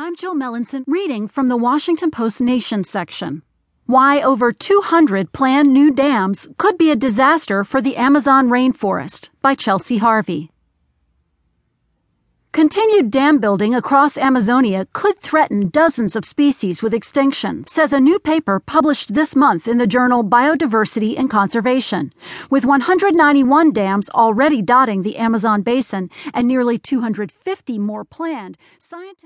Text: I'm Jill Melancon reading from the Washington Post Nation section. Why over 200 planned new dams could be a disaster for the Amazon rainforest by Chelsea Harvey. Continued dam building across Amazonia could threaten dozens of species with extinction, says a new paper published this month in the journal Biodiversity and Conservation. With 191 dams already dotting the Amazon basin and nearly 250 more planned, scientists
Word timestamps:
I'm 0.00 0.14
Jill 0.14 0.36
Melancon 0.36 0.84
reading 0.86 1.26
from 1.26 1.48
the 1.48 1.56
Washington 1.56 2.12
Post 2.12 2.40
Nation 2.40 2.84
section. 2.84 3.42
Why 3.86 4.22
over 4.22 4.52
200 4.52 5.32
planned 5.32 5.72
new 5.72 5.92
dams 5.92 6.46
could 6.56 6.78
be 6.78 6.92
a 6.92 6.94
disaster 6.94 7.64
for 7.64 7.82
the 7.82 7.96
Amazon 7.96 8.48
rainforest 8.48 9.30
by 9.42 9.56
Chelsea 9.56 9.96
Harvey. 9.96 10.52
Continued 12.52 13.10
dam 13.10 13.38
building 13.38 13.74
across 13.74 14.16
Amazonia 14.16 14.86
could 14.92 15.18
threaten 15.20 15.68
dozens 15.68 16.16
of 16.16 16.24
species 16.24 16.82
with 16.82 16.94
extinction, 16.94 17.66
says 17.66 17.92
a 17.92 18.00
new 18.00 18.18
paper 18.18 18.58
published 18.58 19.14
this 19.14 19.36
month 19.36 19.68
in 19.68 19.78
the 19.78 19.86
journal 19.86 20.24
Biodiversity 20.24 21.16
and 21.18 21.28
Conservation. 21.28 22.12
With 22.50 22.64
191 22.64 23.72
dams 23.72 24.08
already 24.10 24.62
dotting 24.62 25.02
the 25.02 25.18
Amazon 25.18 25.62
basin 25.62 26.08
and 26.32 26.48
nearly 26.48 26.78
250 26.78 27.78
more 27.78 28.04
planned, 28.04 28.56
scientists 28.78 29.16